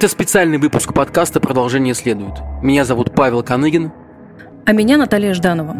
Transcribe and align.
Это 0.00 0.08
специальный 0.08 0.56
выпуск 0.56 0.94
подкаста 0.94 1.40
«Продолжение 1.40 1.92
следует». 1.92 2.32
Меня 2.62 2.86
зовут 2.86 3.14
Павел 3.14 3.42
Коныгин. 3.42 3.92
А 4.64 4.72
меня 4.72 4.96
Наталья 4.96 5.34
Жданова. 5.34 5.76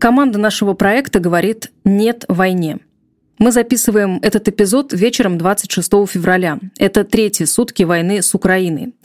Команда 0.00 0.40
нашего 0.40 0.74
проекта 0.74 1.20
говорит 1.20 1.70
«нет 1.84 2.24
войне». 2.26 2.78
Мы 3.38 3.52
записываем 3.52 4.18
этот 4.20 4.48
эпизод 4.48 4.92
вечером 4.92 5.38
26 5.38 5.88
февраля. 6.08 6.58
Это 6.76 7.04
третьи 7.04 7.44
сутки 7.44 7.84
войны 7.84 8.20
с 8.20 8.34
Украиной. 8.34 8.96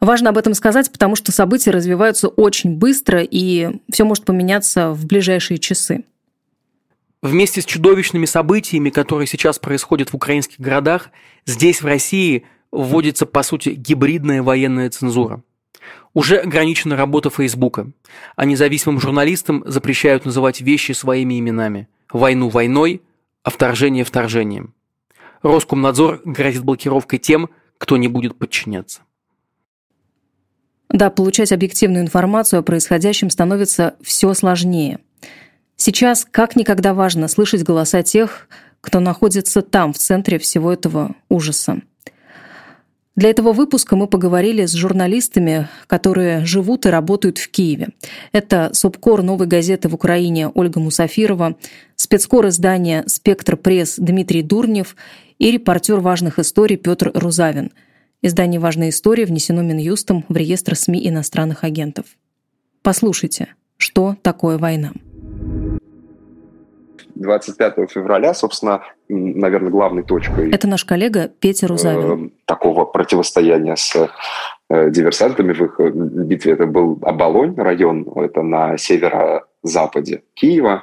Важно 0.00 0.30
об 0.30 0.38
этом 0.38 0.54
сказать, 0.54 0.90
потому 0.90 1.16
что 1.16 1.32
события 1.32 1.70
развиваются 1.70 2.28
очень 2.28 2.78
быстро, 2.78 3.20
и 3.20 3.78
все 3.92 4.04
может 4.04 4.24
поменяться 4.24 4.92
в 4.92 5.04
ближайшие 5.04 5.58
часы. 5.58 6.04
Вместе 7.24 7.62
с 7.62 7.64
чудовищными 7.64 8.26
событиями, 8.26 8.90
которые 8.90 9.26
сейчас 9.26 9.58
происходят 9.58 10.10
в 10.10 10.14
украинских 10.14 10.60
городах, 10.60 11.08
здесь, 11.46 11.80
в 11.80 11.86
России, 11.86 12.44
вводится, 12.70 13.24
по 13.24 13.42
сути, 13.42 13.70
гибридная 13.70 14.42
военная 14.42 14.90
цензура. 14.90 15.42
Уже 16.12 16.36
ограничена 16.36 16.96
работа 16.96 17.30
Фейсбука, 17.30 17.90
а 18.36 18.44
независимым 18.44 19.00
журналистам 19.00 19.64
запрещают 19.64 20.26
называть 20.26 20.60
вещи 20.60 20.92
своими 20.92 21.40
именами. 21.40 21.88
Войну 22.12 22.50
войной, 22.50 23.00
а 23.42 23.48
вторжение 23.48 24.04
вторжением. 24.04 24.74
Роскомнадзор 25.40 26.20
грозит 26.26 26.62
блокировкой 26.62 27.18
тем, 27.18 27.48
кто 27.78 27.96
не 27.96 28.08
будет 28.08 28.36
подчиняться. 28.36 29.00
Да, 30.90 31.08
получать 31.08 31.52
объективную 31.52 32.02
информацию 32.02 32.60
о 32.60 32.62
происходящем 32.62 33.30
становится 33.30 33.96
все 34.02 34.34
сложнее– 34.34 34.98
Сейчас 35.86 36.26
как 36.30 36.56
никогда 36.56 36.94
важно 36.94 37.28
слышать 37.28 37.62
голоса 37.62 38.02
тех, 38.02 38.48
кто 38.80 39.00
находится 39.00 39.60
там, 39.60 39.92
в 39.92 39.98
центре 39.98 40.38
всего 40.38 40.72
этого 40.72 41.14
ужаса. 41.28 41.82
Для 43.16 43.28
этого 43.28 43.52
выпуска 43.52 43.94
мы 43.94 44.06
поговорили 44.06 44.64
с 44.64 44.72
журналистами, 44.72 45.68
которые 45.86 46.46
живут 46.46 46.86
и 46.86 46.88
работают 46.88 47.36
в 47.36 47.50
Киеве. 47.50 47.88
Это 48.32 48.70
СОПКОР 48.72 49.22
«Новой 49.22 49.46
газеты» 49.46 49.90
в 49.90 49.94
Украине 49.94 50.48
Ольга 50.48 50.80
Мусафирова, 50.80 51.54
спецкор 51.96 52.48
издания 52.48 53.04
«Спектр 53.06 53.58
пресс» 53.58 53.96
Дмитрий 53.98 54.40
Дурнев 54.40 54.96
и 55.38 55.50
репортер 55.50 56.00
важных 56.00 56.38
историй 56.38 56.78
Петр 56.78 57.10
Рузавин. 57.12 57.72
Издание 58.22 58.58
«Важные 58.58 58.88
истории» 58.88 59.26
внесено 59.26 59.60
Минюстом 59.60 60.24
в 60.30 60.36
реестр 60.38 60.76
СМИ 60.76 61.06
иностранных 61.10 61.62
агентов. 61.62 62.06
Послушайте, 62.80 63.48
что 63.76 64.16
такое 64.22 64.56
война. 64.56 64.92
25 67.14 67.90
февраля, 67.90 68.34
собственно, 68.34 68.82
наверное, 69.08 69.70
главной 69.70 70.02
точкой... 70.02 70.50
Это 70.50 70.68
наш 70.68 70.84
коллега 70.84 71.28
Петя 71.28 71.66
Рузавин. 71.66 72.26
Э, 72.26 72.30
такого 72.44 72.84
противостояния 72.84 73.76
с 73.76 74.10
э, 74.70 74.90
диверсантами 74.90 75.52
в 75.52 75.60
их 75.60 75.80
битве. 75.80 76.52
Это 76.52 76.66
был 76.66 76.98
Оболонь 77.02 77.54
район, 77.56 78.06
это 78.16 78.42
на 78.42 78.76
северо-западе 79.64 80.22
Киева. 80.34 80.82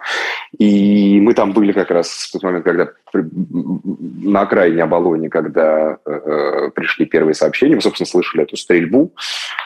И 0.58 1.20
мы 1.22 1.34
там 1.34 1.54
были 1.54 1.72
как 1.72 1.92
раз 1.92 2.10
в 2.10 2.32
тот 2.34 2.44
момент, 2.44 2.66
когда 2.66 2.90
на 3.14 4.42
окраине 4.42 4.84
Оболони, 4.84 5.28
когда 5.28 5.98
э, 6.06 6.70
пришли 6.74 7.06
первые 7.06 7.34
сообщения, 7.34 7.76
мы, 7.76 7.82
собственно, 7.82 8.08
слышали 8.08 8.44
эту 8.44 8.58
стрельбу. 8.58 9.12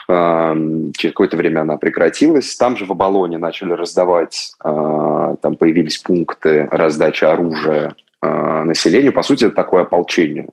Э, 0.08 0.54
через 0.96 1.12
какое-то 1.12 1.36
время 1.36 1.60
она 1.60 1.76
прекратилась. 1.76 2.56
Там 2.56 2.76
же 2.76 2.84
в 2.84 2.92
Оболоне 2.92 3.38
начали 3.38 3.72
раздавать, 3.72 4.52
э, 4.64 5.36
там 5.42 5.56
появились 5.56 5.98
пункты 5.98 6.68
раздачи 6.70 7.24
оружия 7.24 7.94
э, 8.22 8.62
населению. 8.64 9.12
По 9.12 9.22
сути, 9.22 9.44
это 9.44 9.54
такое 9.54 9.82
ополчение. 9.82 10.48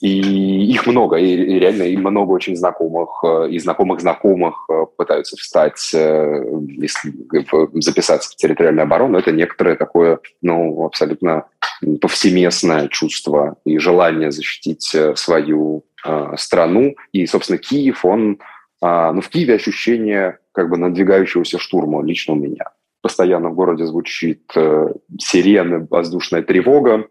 И 0.00 0.72
их 0.72 0.86
много, 0.86 1.16
и, 1.16 1.58
реально 1.58 1.84
и 1.84 1.96
много 1.96 2.32
очень 2.32 2.54
знакомых, 2.54 3.24
э, 3.24 3.48
и 3.50 3.58
знакомых 3.58 4.00
знакомых 4.00 4.66
э, 4.68 4.84
пытаются 4.94 5.36
встать, 5.36 5.90
э, 5.94 6.44
записаться 7.74 8.30
в 8.30 8.36
территориальную 8.36 8.82
оборону. 8.82 9.16
Это 9.16 9.32
некоторое 9.32 9.74
такое, 9.74 10.18
ну, 10.42 10.84
абсолютно 10.84 11.46
повсеместное 12.02 12.88
чувство 12.88 13.56
и 13.64 13.78
желание 13.78 14.30
защитить 14.30 14.94
свою 15.14 15.84
страну. 16.36 16.94
И, 17.12 17.26
собственно, 17.26 17.58
Киев, 17.58 18.04
он, 18.04 18.38
э, 18.82 19.12
ну, 19.12 19.20
в 19.22 19.28
Киеве 19.30 19.54
ощущение 19.54 20.38
как 20.52 20.68
бы 20.68 20.76
надвигающегося 20.76 21.58
штурма 21.58 22.02
лично 22.02 22.34
у 22.34 22.36
меня. 22.36 22.66
Постоянно 23.00 23.48
в 23.48 23.54
городе 23.54 23.86
звучит 23.86 24.52
сирены, 25.18 25.86
воздушная 25.88 26.42
тревога, 26.42 27.06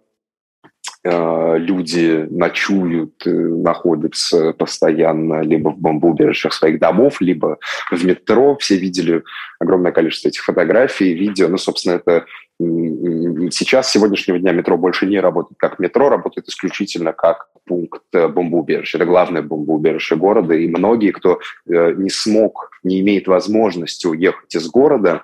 люди 1.06 2.28
ночуют, 2.32 3.28
э, 3.28 3.30
находятся 3.30 4.54
постоянно 4.54 5.42
либо 5.42 5.70
в 5.70 5.78
бомбоубежищах 5.78 6.52
своих 6.52 6.80
домов, 6.80 7.22
либо 7.22 7.60
в 7.92 8.04
метро. 8.04 8.58
Все 8.58 8.76
видели 8.78 9.24
огромное 9.60 9.92
количество 9.92 10.30
этих 10.30 10.44
фотографий, 10.44 11.14
видео. 11.14 11.48
Ну, 11.48 11.58
собственно, 11.58 11.96
это 11.96 12.26
сейчас, 12.58 13.90
с 13.90 13.92
сегодняшнего 13.92 14.40
дня, 14.40 14.52
метро 14.52 14.78
больше 14.78 15.06
не 15.06 15.20
работает 15.20 15.58
как 15.60 15.78
метро, 15.78 16.10
работает 16.10 16.48
исключительно 16.48 17.14
как 17.14 17.50
пункт 17.66 18.02
э, 18.14 18.28
бомбоубежища. 18.28 18.98
Это 18.98 19.06
главное 19.06 19.44
бомбоубежище 19.44 20.16
города. 20.16 20.56
И 20.56 20.68
многие, 20.68 21.12
кто 21.12 21.40
не 21.68 22.10
смог, 22.10 22.72
не 22.84 23.02
имеет 23.02 23.28
возможности 23.28 24.08
уехать 24.08 24.56
из 24.56 24.68
города, 24.70 25.24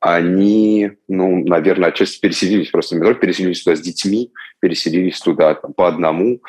они, 0.00 0.92
ну, 1.08 1.44
наверное, 1.44 1.88
отчасти 1.88 2.20
переселились 2.20 2.70
просто 2.70 2.96
в 2.96 2.98
метро, 2.98 3.14
переселились 3.14 3.62
туда 3.62 3.76
с 3.76 3.80
детьми, 3.80 4.32
переселились 4.60 5.20
туда 5.20 5.54
там, 5.54 5.72
по 5.72 5.88
одному. 5.88 6.40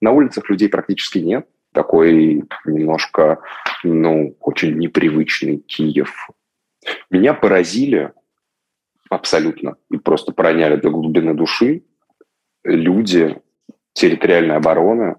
На 0.00 0.12
улицах 0.12 0.48
людей 0.50 0.68
практически 0.68 1.18
нет. 1.18 1.46
Такой 1.72 2.44
немножко, 2.64 3.40
ну, 3.84 4.36
очень 4.40 4.76
непривычный 4.76 5.58
Киев. 5.58 6.28
Меня 7.10 7.34
поразили 7.34 8.12
абсолютно 9.08 9.76
и 9.90 9.98
просто 9.98 10.32
проняли 10.32 10.76
до 10.76 10.90
глубины 10.90 11.34
души 11.34 11.82
люди 12.64 13.40
территориальной 13.92 14.56
обороны. 14.56 15.16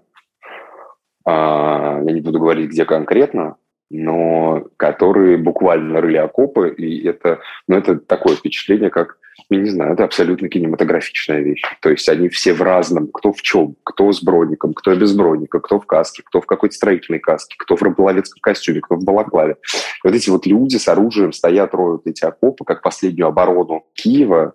А, 1.24 2.00
я 2.04 2.12
не 2.12 2.20
буду 2.20 2.40
говорить, 2.40 2.70
где 2.70 2.84
конкретно, 2.84 3.56
но 3.92 4.64
которые 4.78 5.36
буквально 5.36 6.00
рыли 6.00 6.16
окопы, 6.16 6.70
и 6.70 7.06
это, 7.06 7.40
ну, 7.68 7.76
это 7.76 7.96
такое 7.96 8.36
впечатление, 8.36 8.90
как, 8.90 9.18
я 9.50 9.58
не 9.58 9.68
знаю, 9.68 9.92
это 9.92 10.04
абсолютно 10.04 10.48
кинематографичная 10.48 11.40
вещь. 11.40 11.62
То 11.80 11.90
есть 11.90 12.08
они 12.08 12.28
все 12.30 12.54
в 12.54 12.62
разном, 12.62 13.08
кто 13.08 13.32
в 13.32 13.42
чем, 13.42 13.76
кто 13.84 14.10
с 14.10 14.22
броником, 14.22 14.72
кто 14.72 14.94
без 14.94 15.14
броника, 15.14 15.60
кто 15.60 15.78
в 15.78 15.86
каске, 15.86 16.22
кто 16.24 16.40
в 16.40 16.46
какой-то 16.46 16.74
строительной 16.74 17.20
каске, 17.20 17.54
кто 17.58 17.76
в 17.76 17.82
рыболовецком 17.82 18.40
костюме, 18.40 18.80
кто 18.80 18.96
в 18.96 19.04
балаклаве. 19.04 19.56
Вот 20.02 20.14
эти 20.14 20.30
вот 20.30 20.46
люди 20.46 20.78
с 20.78 20.88
оружием 20.88 21.32
стоят, 21.32 21.74
роют 21.74 22.06
эти 22.06 22.24
окопы, 22.24 22.64
как 22.64 22.82
последнюю 22.82 23.28
оборону 23.28 23.84
Киева, 23.92 24.54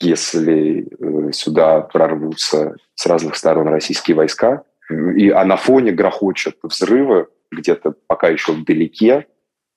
если 0.00 0.86
э, 0.86 1.32
сюда 1.32 1.80
прорвутся 1.80 2.76
с 2.94 3.06
разных 3.06 3.36
сторон 3.36 3.68
российские 3.68 4.16
войска, 4.16 4.64
и, 4.90 5.30
а 5.30 5.44
на 5.44 5.56
фоне 5.56 5.92
грохочут 5.92 6.56
взрывы, 6.62 7.28
где-то 7.50 7.94
пока 8.06 8.28
еще 8.28 8.52
вдалеке. 8.52 9.26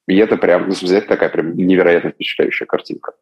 И 0.08 0.18
это 0.18 0.38
прям, 0.38 0.70
ну, 0.70 0.74
это 0.74 1.08
такая 1.08 1.30
прям 1.30 1.56
невероятно 1.56 2.12
впечатляющая 2.12 2.66
картинка. 2.66 3.14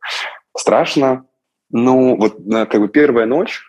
Страшно. 0.55 1.25
Ну, 1.69 2.15
вот 2.15 2.37
как 2.69 2.79
бы 2.79 2.87
первая 2.87 3.25
ночь 3.25 3.61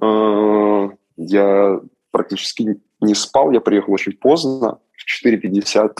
э, 0.00 0.88
я 1.16 1.80
практически 2.10 2.80
не 3.00 3.14
спал. 3.14 3.52
Я 3.52 3.60
приехал 3.60 3.92
очень 3.92 4.12
поздно. 4.12 4.78
В 4.92 5.26
4.50 5.26 5.98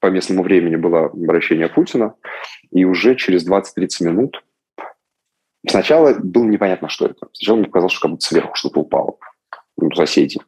по 0.00 0.08
местному 0.08 0.42
времени 0.42 0.76
было 0.76 1.06
обращение 1.06 1.68
Путина. 1.68 2.14
И 2.70 2.84
уже 2.84 3.14
через 3.14 3.48
20-30 3.48 4.04
минут 4.04 4.44
Сначала 5.66 6.14
было 6.14 6.44
непонятно, 6.44 6.88
что 6.88 7.06
это. 7.06 7.28
Сначала 7.32 7.56
мне 7.56 7.66
показалось, 7.66 7.92
что 7.92 8.02
как 8.02 8.10
будто 8.12 8.26
сверху 8.26 8.54
что-то 8.54 8.80
упало 8.80 9.16
у 9.76 9.90
соседей. 9.92 10.42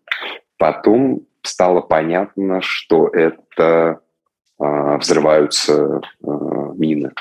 Потом 0.58 1.26
стало 1.46 1.80
понятно, 1.80 2.60
что 2.60 3.08
это 3.08 4.00
э, 4.60 4.96
взрываются 4.98 6.00
э, 6.00 6.28
мины 6.76 7.12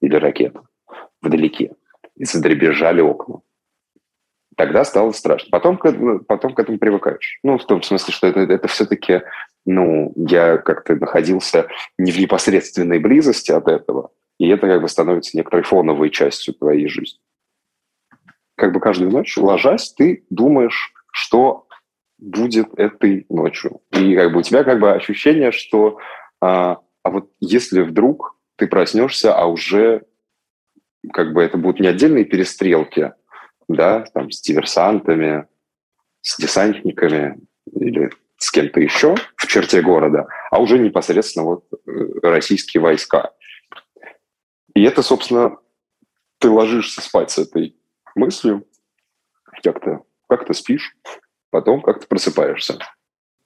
или 0.00 0.16
ракеты 0.16 0.60
вдалеке. 1.22 1.72
И 2.16 2.24
задребезжали 2.24 3.00
окна. 3.00 3.40
Тогда 4.56 4.84
стало 4.84 5.12
страшно. 5.12 5.48
Потом, 5.50 5.78
потом 6.26 6.54
к 6.54 6.58
этому 6.58 6.78
привыкаешь. 6.78 7.38
Ну, 7.42 7.56
в 7.56 7.64
том 7.64 7.82
смысле, 7.82 8.12
что 8.12 8.26
это, 8.26 8.40
это 8.40 8.68
все-таки, 8.68 9.22
ну, 9.64 10.12
я 10.14 10.58
как-то 10.58 10.94
находился 10.94 11.68
не 11.96 12.12
в 12.12 12.18
непосредственной 12.18 12.98
близости 12.98 13.50
от 13.50 13.66
этого, 13.66 14.10
и 14.38 14.48
это 14.48 14.66
как 14.66 14.82
бы 14.82 14.88
становится 14.88 15.36
некоторой 15.36 15.64
фоновой 15.64 16.10
частью 16.10 16.54
твоей 16.54 16.86
жизни. 16.88 17.18
Как 18.56 18.72
бы 18.72 18.80
каждую 18.80 19.10
ночь, 19.10 19.38
ложась, 19.38 19.94
ты 19.94 20.26
думаешь, 20.28 20.92
что 21.10 21.66
будет 22.22 22.68
этой 22.78 23.26
ночью. 23.28 23.80
И 23.90 24.14
как 24.14 24.32
бы 24.32 24.38
у 24.38 24.42
тебя 24.42 24.62
как 24.62 24.78
бы 24.78 24.92
ощущение, 24.92 25.50
что 25.50 25.98
а, 26.40 26.78
а 27.02 27.10
вот 27.10 27.30
если 27.40 27.82
вдруг 27.82 28.36
ты 28.56 28.68
проснешься, 28.68 29.34
а 29.34 29.46
уже 29.46 30.04
как 31.12 31.32
бы 31.32 31.42
это 31.42 31.58
будут 31.58 31.80
не 31.80 31.88
отдельные 31.88 32.24
перестрелки, 32.24 33.12
да, 33.68 34.04
там 34.14 34.30
с 34.30 34.40
диверсантами, 34.40 35.46
с 36.20 36.36
десантниками 36.38 37.40
или 37.72 38.10
с 38.36 38.52
кем-то 38.52 38.80
еще 38.80 39.16
в 39.36 39.46
черте 39.48 39.82
города, 39.82 40.28
а 40.50 40.60
уже 40.60 40.78
непосредственно 40.78 41.44
вот 41.46 41.64
э, 41.72 41.90
российские 42.22 42.82
войска. 42.82 43.32
И 44.74 44.82
это, 44.84 45.02
собственно, 45.02 45.58
ты 46.38 46.48
ложишься 46.48 47.00
спать 47.00 47.32
с 47.32 47.38
этой 47.38 47.76
мыслью, 48.14 48.64
как-то 49.62 50.04
как 50.28 50.46
то 50.46 50.54
спишь, 50.54 50.96
потом 51.52 51.82
как-то 51.82 52.08
просыпаешься. 52.08 52.78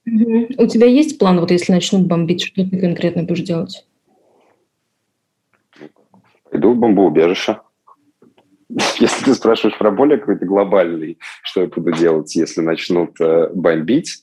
У 0.06 0.67
тебя 0.67 0.87
есть 0.87 1.19
план, 1.19 1.41
вот 1.41 1.50
если 1.50 1.73
начнут 1.73 2.06
бомбить, 2.06 2.43
что 2.43 2.64
ты 2.64 2.81
конкретно 2.81 3.25
будешь 3.25 3.44
делать? 3.44 3.85
Иду 6.53 6.73
в 6.73 6.76
бомбоубежище. 6.76 7.61
Если 8.99 9.25
ты 9.25 9.35
спрашиваешь 9.35 9.79
про 9.79 9.91
более 9.91 10.19
какой-то 10.19 10.47
глобальный, 10.47 11.19
что 11.43 11.61
я 11.61 11.67
буду 11.67 11.93
делать, 11.93 12.35
если 12.35 12.61
начнут 12.61 13.20
э, 13.20 13.49
бомбить, 13.55 14.23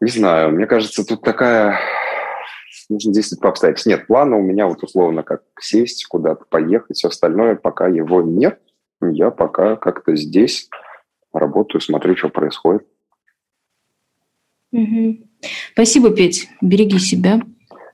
не 0.00 0.10
знаю, 0.10 0.52
мне 0.52 0.66
кажется, 0.66 1.04
тут 1.04 1.22
такая... 1.22 1.78
Нужно 2.88 3.12
действовать 3.12 3.42
по 3.42 3.48
обстоятельствам. 3.50 3.92
Нет, 3.92 4.06
плана 4.06 4.36
у 4.36 4.42
меня 4.42 4.66
вот 4.66 4.82
условно 4.82 5.22
как 5.22 5.42
сесть, 5.60 6.06
куда-то 6.06 6.44
поехать, 6.48 6.96
все 6.96 7.08
остальное, 7.08 7.54
пока 7.54 7.86
его 7.86 8.22
нет, 8.22 8.60
я 9.02 9.30
пока 9.30 9.76
как-то 9.76 10.16
здесь 10.16 10.68
работаю, 11.40 11.80
смотрю, 11.80 12.16
что 12.16 12.28
происходит. 12.28 12.86
Угу. 14.72 15.18
Спасибо, 15.72 16.10
Петь. 16.10 16.48
Береги 16.60 16.98
себя. 16.98 17.40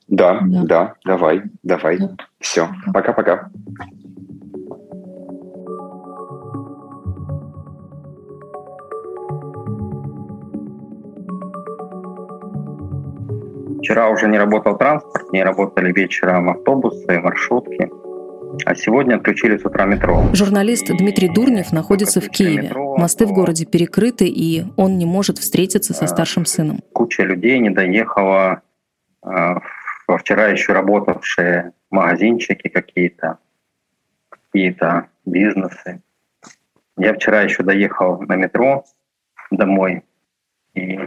Да, 0.08 0.40
да, 0.42 0.62
да 0.64 0.94
давай, 1.04 1.42
давай. 1.62 1.98
Да. 1.98 2.16
Все, 2.40 2.68
пока-пока. 2.92 3.50
Вчера 13.78 14.10
уже 14.10 14.28
не 14.28 14.38
работал 14.38 14.76
транспорт, 14.76 15.32
не 15.32 15.42
работали 15.42 15.92
вечером 15.92 16.50
автобусы, 16.50 17.18
маршрутки. 17.18 17.90
А 18.64 18.74
сегодня 18.74 19.16
отключили 19.16 19.56
с 19.56 19.64
утра 19.64 19.84
метро. 19.84 20.24
Журналист 20.32 20.86
Дмитрий 20.86 21.28
Дурнев 21.28 21.72
находится 21.72 22.20
в 22.20 22.28
Киеве. 22.28 22.72
Мосты 22.74 23.26
в 23.26 23.32
городе 23.32 23.64
перекрыты, 23.64 24.26
и 24.26 24.64
он 24.76 24.98
не 24.98 25.06
может 25.06 25.38
встретиться 25.38 25.94
со 25.94 26.06
старшим 26.06 26.44
сыном. 26.44 26.80
Куча 26.92 27.22
людей 27.22 27.58
не 27.58 27.70
доехала. 27.70 28.62
Во 29.22 30.18
вчера 30.18 30.48
еще 30.48 30.72
работавшие 30.72 31.72
магазинчики 31.90 32.68
какие-то, 32.68 33.38
какие-то 34.28 35.08
бизнесы. 35.24 36.02
Я 36.96 37.14
вчера 37.14 37.42
еще 37.42 37.62
доехал 37.62 38.20
на 38.22 38.36
метро 38.36 38.84
домой, 39.50 40.04
и 40.74 40.98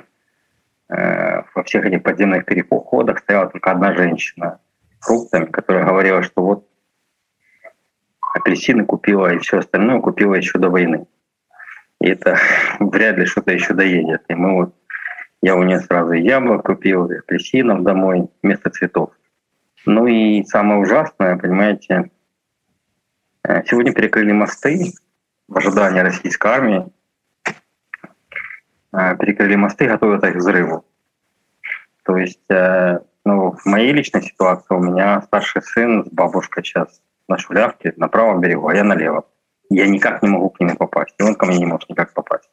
э, 0.89 1.41
во 1.53 1.63
всех 1.63 1.85
этих 1.85 2.03
подземных 2.03 2.45
переходах 2.45 3.19
стояла 3.19 3.49
только 3.49 3.71
одна 3.71 3.93
женщина 3.95 4.59
с 4.99 5.05
фруктами, 5.05 5.45
которая 5.45 5.85
говорила, 5.85 6.23
что 6.23 6.43
вот 6.43 6.67
апельсины 8.33 8.83
купила 8.85 9.33
и 9.33 9.37
все 9.37 9.59
остальное 9.59 10.01
купила 10.01 10.33
еще 10.35 10.59
до 10.59 10.69
войны. 10.69 11.05
И 12.01 12.09
это 12.09 12.37
вряд 12.79 13.17
ли 13.17 13.25
что-то 13.25 13.51
еще 13.51 13.73
доедет. 13.73 14.23
И 14.27 14.35
мы 14.35 14.55
вот, 14.55 14.75
я 15.41 15.55
у 15.55 15.63
нее 15.63 15.79
сразу 15.79 16.13
яблок 16.13 16.65
купил, 16.65 17.09
и 17.09 17.17
апельсинов 17.17 17.83
домой 17.83 18.27
вместо 18.41 18.69
цветов. 18.69 19.11
Ну 19.85 20.07
и 20.07 20.43
самое 20.45 20.79
ужасное, 20.79 21.37
понимаете, 21.37 22.09
э, 23.43 23.63
сегодня 23.65 23.93
перекрыли 23.93 24.31
мосты 24.31 24.93
в 25.47 25.57
ожидании 25.57 25.99
российской 25.99 26.47
армии. 26.47 26.91
Э, 28.93 29.15
перекрыли 29.17 29.55
мосты, 29.55 29.87
готовятся 29.87 30.31
к 30.31 30.35
взрыву. 30.35 30.85
То 32.03 32.17
есть, 32.17 32.49
э, 32.49 32.99
ну, 33.25 33.51
в 33.51 33.65
моей 33.65 33.91
личной 33.91 34.21
ситуации 34.21 34.73
у 34.73 34.79
меня 34.79 35.21
старший 35.21 35.61
сын 35.61 36.05
с 36.05 36.09
бабушкой 36.09 36.63
сейчас 36.63 37.01
на 37.27 37.37
шулявке 37.37 37.93
на 37.97 38.07
правом 38.07 38.41
берегу, 38.41 38.67
а 38.67 38.75
я 38.75 38.83
налево. 38.83 39.25
Я 39.69 39.87
никак 39.87 40.21
не 40.21 40.29
могу 40.29 40.49
к 40.49 40.59
нему 40.59 40.75
попасть, 40.75 41.15
и 41.17 41.23
он 41.23 41.35
ко 41.35 41.45
мне 41.45 41.57
не 41.57 41.65
может 41.65 41.89
никак 41.89 42.13
попасть. 42.13 42.49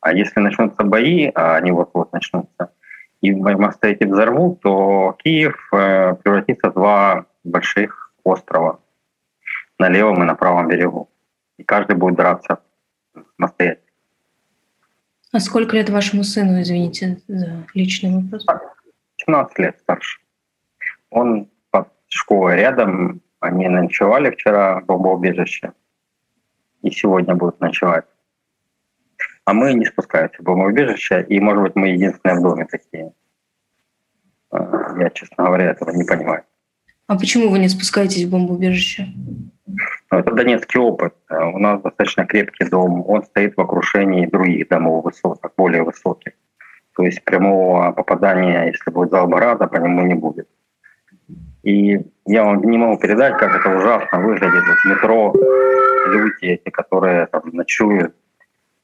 А 0.00 0.12
если 0.12 0.40
начнутся 0.40 0.84
бои, 0.84 1.30
а 1.34 1.56
они 1.56 1.72
вот-вот 1.72 2.12
начнутся, 2.12 2.72
и 3.20 3.34
мосты 3.34 3.88
эти 3.88 4.04
взорвут, 4.04 4.60
то 4.60 5.16
Киев 5.18 5.56
превратится 5.70 6.70
в 6.70 6.74
два 6.74 7.26
больших 7.42 8.12
острова 8.22 8.80
на 9.78 9.88
левом 9.88 10.22
и 10.22 10.26
на 10.26 10.34
правом 10.34 10.68
берегу. 10.68 11.08
И 11.56 11.64
каждый 11.64 11.96
будет 11.96 12.14
драться 12.16 12.60
самостоятельно. 13.36 13.84
А 15.32 15.40
сколько 15.40 15.74
лет 15.74 15.90
вашему 15.90 16.22
сыну, 16.22 16.60
извините 16.60 17.20
за 17.26 17.66
личный 17.74 18.22
вопрос? 18.22 18.46
17 19.16 19.58
лет 19.58 19.78
старше. 19.80 20.20
Он 21.10 21.48
под 21.70 21.88
школой 22.06 22.56
рядом, 22.56 23.20
они 23.40 23.68
ночевали 23.68 24.30
вчера 24.30 24.80
в 24.80 24.86
бомбоубежище 24.86 25.72
и 26.82 26.90
сегодня 26.90 27.34
будут 27.34 27.60
ночевать. 27.60 28.04
А 29.44 29.54
мы 29.54 29.72
не 29.72 29.86
спускаемся 29.86 30.36
в 30.40 30.44
бомбоубежище, 30.44 31.24
и, 31.28 31.40
может 31.40 31.62
быть, 31.62 31.76
мы 31.76 31.88
единственные 31.88 32.38
в 32.38 32.42
доме 32.42 32.66
такие. 32.66 33.12
А, 34.50 34.94
я, 34.98 35.10
честно 35.10 35.44
говоря, 35.44 35.70
этого 35.70 35.90
не 35.90 36.04
понимаю. 36.04 36.44
А 37.06 37.18
почему 37.18 37.48
вы 37.48 37.58
не 37.58 37.68
спускаетесь 37.68 38.24
в 38.24 38.30
бомбоубежище? 38.30 39.06
Ну, 40.10 40.18
это 40.18 40.34
донецкий 40.34 40.78
опыт. 40.78 41.14
У 41.30 41.58
нас 41.58 41.80
достаточно 41.80 42.26
крепкий 42.26 42.66
дом. 42.66 43.02
Он 43.08 43.24
стоит 43.24 43.56
в 43.56 43.60
окружении 43.60 44.26
других 44.26 44.68
домов 44.68 45.04
высоток, 45.04 45.52
более 45.56 45.82
высоких. 45.82 46.32
То 46.94 47.04
есть 47.04 47.24
прямого 47.24 47.92
попадания, 47.92 48.66
если 48.66 48.90
будет 48.90 49.10
зал 49.10 49.28
Барада, 49.28 49.66
по 49.66 49.76
нему 49.76 50.02
не 50.02 50.14
будет. 50.14 50.48
И 51.62 52.00
я 52.26 52.44
вам 52.44 52.62
не 52.62 52.78
могу 52.78 52.98
передать, 52.98 53.36
как 53.38 53.54
это 53.54 53.76
ужасно 53.76 54.20
выглядит. 54.20 54.64
Вот 54.66 54.84
метро 54.84 55.34
люди 56.06 56.44
эти, 56.44 56.70
которые 56.70 57.26
там 57.26 57.42
ночуют, 57.52 58.14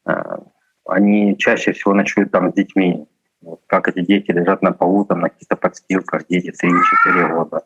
э, 0.06 0.38
они 0.87 1.37
чаще 1.38 1.73
всего 1.73 1.94
ночуют 1.94 2.31
там 2.31 2.50
с 2.50 2.55
детьми. 2.55 3.06
Вот 3.43 3.61
как 3.67 3.88
эти 3.88 4.00
дети 4.00 4.31
лежат 4.31 4.62
на 4.62 4.73
полу, 4.73 5.05
там 5.05 5.21
на 5.21 5.29
каких-то 5.29 5.56
подстилках, 5.56 6.26
дети 6.29 6.53
3-4 6.53 7.35
года. 7.35 7.62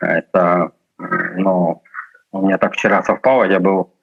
Это, 0.00 0.72
ну, 0.98 1.82
у 2.32 2.42
меня 2.42 2.58
так 2.58 2.74
вчера 2.74 3.02
совпало, 3.02 3.44
я 3.44 3.60
был 3.60 3.94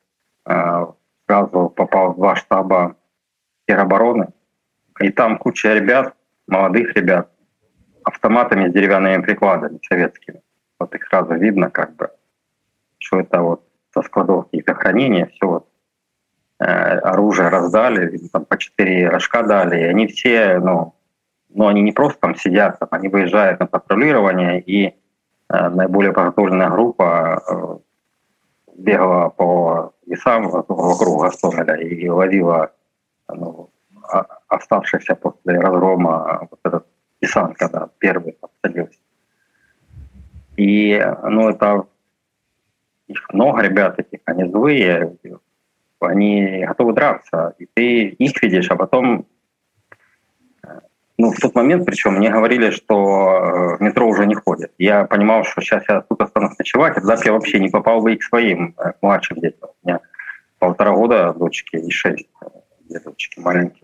э, 0.46 0.86
сразу 1.28 1.70
попал 1.70 2.14
в 2.14 2.18
два 2.18 2.36
штаба 2.36 2.96
теробороны, 3.68 4.30
и 5.00 5.10
там 5.10 5.38
куча 5.38 5.74
ребят, 5.74 6.16
молодых 6.48 6.94
ребят, 6.96 7.30
автоматами 8.04 8.70
с 8.70 8.74
деревянными 8.74 9.22
прикладами 9.22 9.80
советскими. 9.88 10.42
Вот 10.80 10.94
их 10.96 11.06
сразу 11.08 11.34
видно, 11.36 11.70
как 11.70 11.96
бы, 11.96 12.10
что 12.98 13.20
это 13.20 13.42
вот 13.42 13.64
со 13.94 14.02
складов 14.02 14.46
каких-то 14.46 14.74
хранения, 14.74 15.28
все 15.28 15.48
вот 15.48 15.68
э, 16.60 16.66
оружие 16.66 17.50
раздали, 17.50 18.18
там 18.32 18.46
по 18.46 18.58
четыре 18.58 19.10
рожка 19.10 19.44
дали, 19.44 19.80
и 19.80 19.84
они 19.84 20.08
все, 20.08 20.60
ну, 20.60 20.96
ну, 21.50 21.68
они 21.68 21.82
не 21.82 21.92
просто 21.92 22.20
там 22.20 22.36
сидят, 22.36 22.80
там, 22.80 22.90
они 22.92 23.10
выезжают 23.10 23.60
на 23.60 23.68
патрулирование, 23.68 24.60
и 24.62 24.88
э, 24.88 25.70
наиболее 25.70 26.12
подготовленная 26.12 26.70
группа 26.70 27.42
э, 27.48 27.78
бегала 28.76 29.30
по 29.30 29.94
лесам 30.08 30.50
вокруг 30.50 31.22
Гастомеля 31.22 31.76
и 31.76 32.10
ловила 32.10 32.72
ну, 33.28 33.70
оставшихся 34.48 35.16
после 35.16 35.60
разгрома 35.60 36.48
вот 36.50 36.60
этот 36.64 36.86
десант, 37.24 37.58
когда 37.58 37.90
первый 37.98 38.34
подсадился. 38.34 39.00
И, 40.58 41.02
ну, 41.24 41.50
это 41.50 41.86
их 43.08 43.34
много 43.34 43.62
ребят 43.62 44.00
этих, 44.00 44.20
они 44.26 44.50
злые, 44.50 45.16
они 46.00 46.66
готовы 46.68 46.94
драться, 46.94 47.56
и 47.58 47.68
ты 47.74 48.08
их 48.10 48.44
видишь, 48.44 48.70
а 48.70 48.76
потом 48.76 49.26
ну, 51.18 51.32
в 51.32 51.40
тот 51.40 51.54
момент, 51.56 51.86
причем 51.86 52.16
мне 52.16 52.32
говорили, 52.32 52.72
что 52.72 52.96
э, 52.96 53.78
в 53.78 53.82
метро 53.82 54.08
уже 54.08 54.26
не 54.26 54.34
ходят. 54.34 54.72
Я 54.80 55.06
понимал, 55.06 55.44
что 55.44 55.62
сейчас 55.62 55.84
я 55.88 56.02
тут 56.02 56.22
останусь 56.22 56.58
ночевать, 56.58 56.94
а 56.98 57.02
тогда 57.02 57.18
я 57.24 57.34
вообще 57.34 57.60
не 57.60 57.70
попал 57.70 58.02
бы 58.02 58.14
и 58.14 58.18
к 58.18 58.24
своим 58.24 58.74
к 58.74 58.98
младшим 59.02 59.40
детям. 59.40 59.70
У 59.84 59.88
меня 59.88 60.00
полтора 60.58 60.92
года 60.92 61.34
дочки 61.34 61.76
и 61.76 61.92
шесть, 61.92 62.28
э, 62.42 63.00
дочки 63.00 63.40
маленькие. 63.40 63.83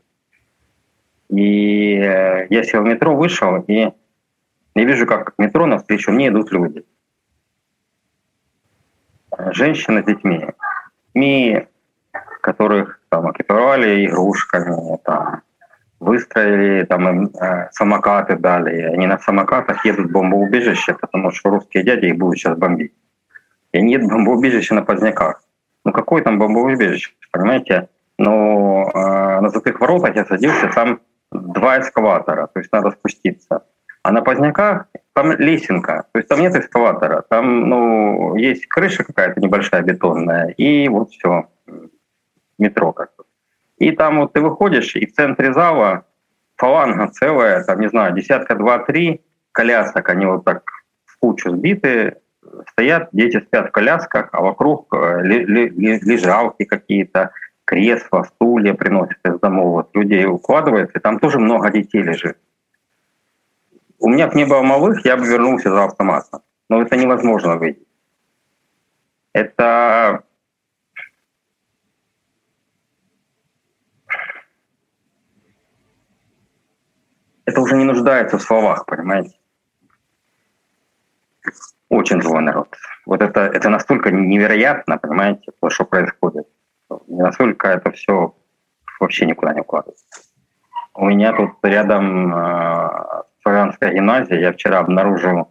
И 1.29 1.95
э, 1.95 2.48
я 2.50 2.63
сел 2.63 2.81
в 2.81 2.86
метро, 2.86 3.15
вышел, 3.15 3.63
и 3.67 3.91
я 4.75 4.83
вижу, 4.86 5.05
как 5.05 5.33
метро 5.38 5.65
навстречу 5.65 6.12
мне 6.12 6.29
идут 6.29 6.51
люди. 6.51 6.83
Женщины 9.51 10.01
с 10.01 10.05
детьми. 10.05 10.48
Детьми, 11.13 11.67
которых 12.41 13.00
там 13.09 13.31
экипировали 13.31 14.05
игрушками, 14.05 14.98
там, 15.03 15.41
выстроили 16.00 16.86
там 16.86 17.27
э, 17.27 17.69
самокаты 17.71 18.36
дали. 18.38 18.81
Они 18.83 19.05
на 19.05 19.19
самокатах 19.19 19.86
едут 19.86 20.07
в 20.07 20.12
бомбоубежище, 20.12 20.93
потому 20.93 21.31
что 21.31 21.50
русские 21.50 21.83
дяди 21.83 22.07
их 22.07 22.17
будут 22.17 22.38
сейчас 22.38 22.57
бомбить. 22.57 22.93
И 23.71 23.77
они 23.77 23.93
едут 23.93 24.09
в 24.09 24.13
бомбоубежище 24.13 24.74
на 24.74 24.81
Поздняках. 24.81 25.43
Ну 25.86 25.91
какое 25.91 26.24
там 26.24 26.39
бомбоубежище, 26.39 27.12
понимаете? 27.31 27.89
Но 28.17 28.89
э, 28.93 29.41
на 29.41 29.50
Золотых 29.50 29.79
воротах 29.79 30.15
я 30.15 30.25
садился, 30.25 30.67
там 30.74 31.00
два 31.31 31.79
эскалатора, 31.79 32.48
то 32.48 32.59
есть 32.59 32.71
надо 32.71 32.91
спуститься. 32.91 33.63
А 34.01 34.12
на 34.12 34.21
Поздняках 34.21 34.88
там 35.13 35.31
лесенка, 35.33 36.05
то 36.12 36.19
есть 36.19 36.29
там 36.29 36.39
нет 36.39 36.55
эскалатора, 36.55 37.24
там 37.29 37.69
ну, 37.69 38.36
есть 38.36 38.65
крыша 38.67 39.03
какая-то 39.03 39.41
небольшая 39.41 39.81
бетонная, 39.81 40.48
и 40.50 40.88
вот 40.88 41.12
все, 41.12 41.48
метро 42.57 42.93
как 42.93 43.09
-то. 43.09 43.24
И 43.77 43.91
там 43.91 44.19
вот 44.19 44.33
ты 44.33 44.41
выходишь, 44.41 44.95
и 44.95 45.05
в 45.05 45.13
центре 45.13 45.53
зала 45.53 46.05
фаланга 46.55 47.07
целая, 47.07 47.63
там, 47.63 47.79
не 47.79 47.89
знаю, 47.89 48.13
десятка, 48.13 48.55
два, 48.55 48.79
три 48.79 49.21
колясок, 49.51 50.09
они 50.09 50.25
вот 50.25 50.45
так 50.45 50.63
в 51.05 51.17
кучу 51.19 51.51
сбиты, 51.51 52.17
стоят, 52.71 53.09
дети 53.12 53.39
спят 53.39 53.69
в 53.69 53.71
колясках, 53.71 54.29
а 54.31 54.41
вокруг 54.41 54.93
э, 54.93 55.21
лежалки 55.24 56.63
какие-то, 56.63 57.31
кресла, 57.69 58.23
стулья 58.23 58.73
приносят 58.73 59.19
из 59.23 59.39
домов. 59.39 59.67
Вот 59.73 59.95
людей 59.95 60.25
укладывают, 60.25 60.95
и 60.95 60.99
там 60.99 61.19
тоже 61.19 61.38
много 61.38 61.69
детей 61.69 62.01
лежит. 62.01 62.39
У 63.99 64.09
меня 64.09 64.27
бы 64.27 64.35
не 64.35 64.45
было 64.45 64.63
малых, 64.63 65.05
я 65.05 65.15
бы 65.15 65.27
вернулся 65.27 65.69
за 65.69 65.83
автоматом. 65.83 66.41
Но 66.67 66.81
это 66.81 66.97
невозможно 66.97 67.57
выйти. 67.57 67.85
Это 69.33 70.23
это 77.45 77.61
уже 77.61 77.75
не 77.75 77.83
нуждается 77.83 78.39
в 78.39 78.41
словах, 78.41 78.88
понимаете? 78.88 79.38
Очень 81.89 82.21
злой 82.23 82.41
народ. 82.41 82.75
Вот 83.05 83.21
это, 83.21 83.41
это 83.41 83.69
настолько 83.69 84.09
невероятно, 84.09 84.97
понимаете, 84.97 85.51
то, 85.59 85.69
что 85.69 85.85
происходит. 85.85 86.47
Настолько 87.08 87.67
это 87.67 87.91
все 87.91 88.36
вообще 89.00 89.25
никуда 89.25 89.53
не 89.53 89.62
укладывается. 89.62 90.05
У 90.93 91.05
меня 91.05 91.34
тут 91.34 91.51
рядом 91.63 92.34
э, 92.36 92.89
славянская 93.41 93.93
гимназия. 93.93 94.39
Я 94.39 94.53
вчера 94.53 94.79
обнаружил 94.79 95.50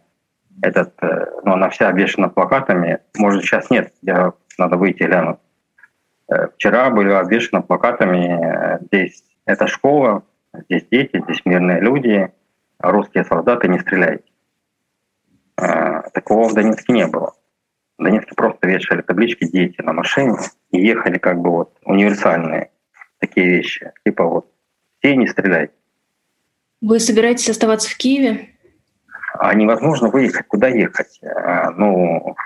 этот, 0.61 0.93
э, 1.01 1.25
ну, 1.43 1.53
она 1.53 1.69
вся 1.69 1.89
обвешена 1.89 2.29
плакатами. 2.29 2.99
Может, 3.17 3.43
сейчас 3.43 3.69
нет, 3.69 3.93
я, 4.01 4.33
надо 4.57 4.77
выйти 4.77 5.03
глянуть. 5.03 5.39
Э, 6.29 6.47
вчера 6.55 6.89
были 6.89 7.11
обвешены 7.11 7.61
плакатами 7.61 8.27
э, 8.27 8.79
здесь 8.85 9.23
эта 9.45 9.65
школа, 9.67 10.23
здесь 10.53 10.85
дети, 10.91 11.21
здесь 11.23 11.41
мирные 11.45 11.79
люди, 11.79 12.31
русские 12.79 13.23
солдаты, 13.23 13.67
не 13.67 13.79
стреляйте. 13.79 14.23
Э, 15.57 16.01
такого 16.13 16.49
в 16.49 16.53
Донецке 16.53 16.93
не 16.93 17.07
было. 17.07 17.33
В 17.99 18.03
Донецке 18.03 18.33
просто 18.33 18.65
вешали 18.65 19.01
таблички 19.01 19.45
«Дети» 19.45 19.81
на 19.81 19.91
машине 19.91 20.37
и 20.71 20.79
ехали 20.79 21.17
как 21.17 21.39
бы 21.41 21.51
вот 21.51 21.77
универсальные 21.83 22.71
такие 23.19 23.45
вещи. 23.45 23.91
Типа 24.05 24.23
вот 24.23 24.49
«Все 24.99 25.17
не 25.17 25.27
стреляйте». 25.27 25.73
Вы 26.79 27.01
собираетесь 27.01 27.49
оставаться 27.49 27.89
в 27.89 27.97
Киеве? 27.97 28.51
А 29.33 29.53
невозможно 29.53 30.07
выехать. 30.07 30.47
Куда 30.47 30.69
ехать? 30.69 31.19
А, 31.23 31.71
ну, 31.71 32.37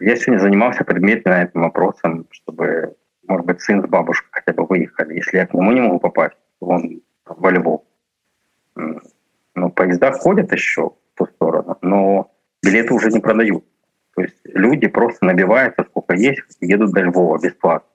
я 0.00 0.16
сегодня 0.16 0.38
занимался 0.38 0.84
предметно 0.84 1.44
этим 1.44 1.62
вопросом, 1.62 2.26
чтобы, 2.30 2.94
может 3.26 3.46
быть, 3.46 3.62
сын 3.62 3.82
с 3.82 3.88
бабушкой 3.88 4.28
хотя 4.32 4.52
бы 4.52 4.66
выехали. 4.66 5.14
Если 5.14 5.38
я 5.38 5.46
к 5.46 5.54
нему 5.54 5.72
не 5.72 5.80
могу 5.80 5.98
попасть, 5.98 6.36
он 6.60 7.00
во 7.24 7.50
Львов. 7.50 7.84
Ну, 8.74 9.70
поезда 9.70 10.12
ходят 10.12 10.52
еще 10.52 10.90
в 10.90 11.18
ту 11.18 11.26
сторону, 11.26 11.78
но 11.80 12.30
билеты 12.62 12.92
уже 12.92 13.08
не 13.08 13.20
продают. 13.20 13.64
То 14.20 14.24
есть 14.24 14.36
люди 14.44 14.86
просто 14.86 15.24
набиваются, 15.24 15.84
сколько 15.88 16.14
есть, 16.14 16.42
едут 16.60 16.92
до 16.92 17.00
Львова 17.00 17.38
бесплатно. 17.38 17.88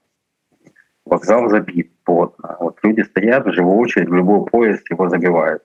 Вокзал 1.04 1.48
забит 1.48 1.92
плотно. 2.02 2.56
Вот 2.58 2.78
люди 2.82 3.02
стоят 3.02 3.46
в 3.46 3.52
живую 3.52 3.76
очередь, 3.78 4.08
в 4.08 4.14
любой 4.14 4.44
поезд 4.46 4.90
его 4.90 5.08
забивают. 5.08 5.62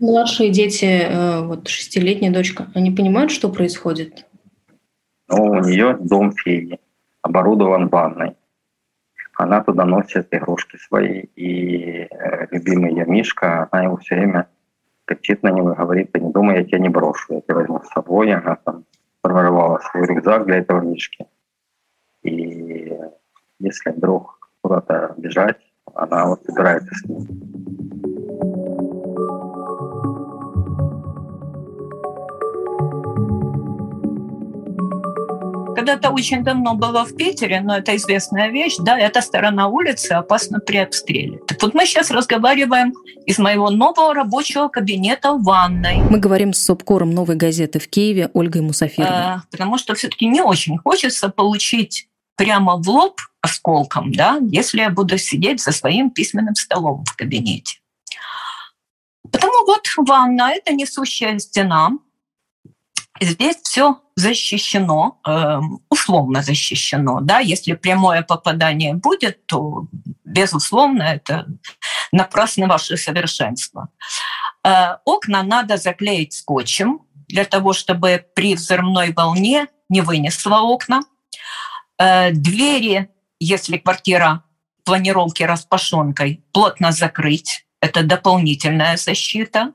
Младшие 0.00 0.50
дети, 0.50 0.84
э, 0.84 1.42
вот 1.42 1.68
шестилетняя 1.68 2.32
дочка, 2.32 2.66
они 2.74 2.90
понимают, 2.90 3.30
что 3.30 3.52
происходит? 3.52 4.26
Ну, 5.28 5.44
у 5.44 5.60
нее 5.60 5.96
дом 6.00 6.32
феи, 6.32 6.80
оборудован 7.22 7.86
ванной. 7.86 8.36
Она 9.36 9.62
туда 9.62 9.84
носит 9.84 10.26
игрушки 10.32 10.76
свои. 10.76 11.26
И 11.36 12.08
э, 12.10 12.46
любимый 12.50 12.90
ее 12.90 13.06
Мишка, 13.06 13.68
она 13.70 13.84
его 13.84 13.96
все 13.98 14.16
время 14.16 14.48
кричит 15.04 15.44
на 15.44 15.52
него 15.52 15.70
и 15.70 15.76
говорит, 15.76 16.10
ты 16.10 16.18
не 16.18 16.32
думай, 16.32 16.56
я 16.56 16.64
тебя 16.64 16.78
не 16.80 16.88
брошу, 16.88 17.34
я 17.34 17.40
тебя 17.42 17.54
возьму 17.54 17.80
с 17.84 17.92
собой. 17.92 18.32
Она 18.32 18.56
там 18.56 18.84
формировала 19.22 19.78
свой 19.78 20.06
рюкзак 20.06 20.46
для 20.46 20.58
этого 20.58 20.80
Мишки. 20.80 21.26
И 22.22 22.94
если 23.58 23.90
вдруг 23.90 24.38
куда-то 24.62 25.14
бежать, 25.16 25.60
она 25.94 26.26
вот 26.26 26.44
собирается 26.44 26.94
с 26.94 27.04
ним. 27.04 27.79
Когда-то 35.80 36.10
очень 36.10 36.44
давно 36.44 36.74
была 36.74 37.06
в 37.06 37.16
Питере, 37.16 37.62
но 37.62 37.78
это 37.78 37.96
известная 37.96 38.50
вещь, 38.50 38.76
да, 38.80 38.98
эта 38.98 39.22
сторона 39.22 39.66
улицы 39.68 40.12
опасна 40.12 40.60
при 40.60 40.76
обстреле. 40.76 41.38
Так 41.46 41.62
вот 41.62 41.72
мы 41.72 41.86
сейчас 41.86 42.10
разговариваем 42.10 42.92
из 43.24 43.38
моего 43.38 43.70
нового 43.70 44.12
рабочего 44.12 44.68
кабинета 44.68 45.32
в 45.32 45.42
ванной. 45.42 46.02
Мы 46.02 46.18
говорим 46.18 46.52
с 46.52 46.62
субкором 46.62 47.12
«Новой 47.12 47.36
газеты» 47.36 47.78
в 47.78 47.88
Киеве 47.88 48.30
Ольгой 48.34 48.60
Мусафировой. 48.60 49.10
А, 49.10 49.42
потому 49.50 49.78
что 49.78 49.94
все 49.94 50.08
таки 50.08 50.26
не 50.26 50.42
очень 50.42 50.76
хочется 50.76 51.30
получить 51.30 52.08
прямо 52.36 52.76
в 52.76 52.86
лоб 52.86 53.18
осколком, 53.40 54.12
да, 54.12 54.38
если 54.50 54.80
я 54.80 54.90
буду 54.90 55.16
сидеть 55.16 55.62
за 55.62 55.72
своим 55.72 56.10
письменным 56.10 56.56
столом 56.56 57.06
в 57.06 57.16
кабинете. 57.16 57.78
Потому 59.32 59.64
вот 59.66 59.86
ванна– 59.96 60.50
это 60.54 60.74
несущая 60.74 61.38
стена, 61.38 61.92
Здесь 63.20 63.56
все 63.62 64.00
защищено, 64.20 65.18
эм, 65.26 65.80
условно 65.88 66.42
защищено. 66.42 67.20
Да? 67.20 67.38
Если 67.40 67.74
прямое 67.74 68.22
попадание 68.22 68.94
будет, 68.94 69.46
то, 69.46 69.86
безусловно, 70.24 71.02
это 71.02 71.46
напрасно 72.12 72.66
ваше 72.66 72.96
совершенство. 72.96 73.88
Э, 74.64 74.98
окна 75.04 75.42
надо 75.42 75.76
заклеить 75.76 76.34
скотчем 76.34 77.00
для 77.28 77.44
того, 77.44 77.72
чтобы 77.72 78.24
при 78.34 78.54
взрывной 78.54 79.12
волне 79.12 79.66
не 79.88 80.02
вынесло 80.02 80.60
окна. 80.60 81.00
Э, 81.98 82.30
двери, 82.32 83.08
если 83.40 83.78
квартира 83.78 84.42
планировки 84.84 85.42
распашонкой, 85.42 86.44
плотно 86.52 86.92
закрыть. 86.92 87.64
Это 87.80 88.02
дополнительная 88.02 88.96
защита. 88.96 89.72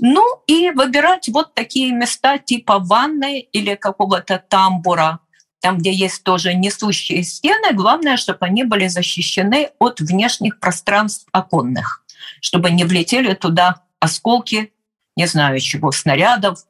Ну 0.00 0.42
и 0.46 0.70
выбирать 0.70 1.28
вот 1.28 1.54
такие 1.54 1.92
места 1.92 2.38
типа 2.38 2.78
ванной 2.78 3.40
или 3.40 3.74
какого-то 3.74 4.42
тамбура, 4.48 5.20
там, 5.60 5.78
где 5.78 5.92
есть 5.92 6.22
тоже 6.22 6.54
несущие 6.54 7.22
стены, 7.24 7.72
главное, 7.72 8.16
чтобы 8.16 8.46
они 8.46 8.64
были 8.64 8.86
защищены 8.86 9.70
от 9.78 10.00
внешних 10.00 10.60
пространств 10.60 11.26
оконных, 11.32 12.04
чтобы 12.40 12.70
не 12.70 12.84
влетели 12.84 13.34
туда 13.34 13.82
осколки, 13.98 14.72
не 15.16 15.26
знаю 15.26 15.58
чего, 15.58 15.90
снарядов. 15.90 16.60